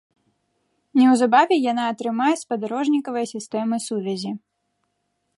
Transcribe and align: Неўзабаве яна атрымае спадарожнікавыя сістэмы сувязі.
Неўзабаве 0.99 1.55
яна 1.71 1.83
атрымае 1.95 2.31
спадарожнікавыя 2.43 3.25
сістэмы 3.33 3.75
сувязі. 3.89 4.31